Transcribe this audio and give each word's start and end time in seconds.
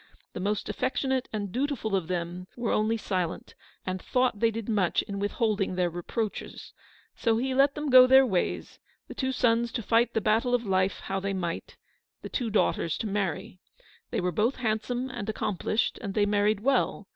The 0.33 0.39
most 0.39 0.67
affectionate 0.67 1.29
and 1.31 1.51
dutiful 1.51 1.95
of 1.95 2.07
them 2.07 2.47
were 2.57 2.71
only 2.71 2.97
silent, 2.97 3.53
and 3.85 4.01
thought 4.01 4.39
they 4.39 4.49
did 4.49 4.67
much 4.67 5.03
in 5.03 5.19
withholding 5.19 5.75
their 5.75 5.91
reproaches. 5.91 6.73
So 7.15 7.37
he 7.37 7.53
let 7.53 7.75
them 7.75 7.91
go 7.91 8.07
their 8.07 8.25
ways, 8.25 8.79
the 9.07 9.13
two 9.13 9.31
sons 9.31 9.71
to 9.73 9.83
fight 9.83 10.15
the 10.15 10.19
battle 10.19 10.55
of 10.55 10.65
life 10.65 11.01
how 11.01 11.19
they 11.19 11.33
might— 11.33 11.77
the 12.23 12.29
two 12.29 12.49
daughters 12.49 12.97
to 12.97 13.05
marry. 13.07 13.59
They 14.09 14.21
were 14.21 14.31
both 14.31 14.55
handsome 14.55 15.11
and 15.11 15.29
ac 15.29 15.35
complished, 15.37 15.99
and 16.01 16.15
they 16.15 16.25
married 16.25 16.61
well. 16.61 17.07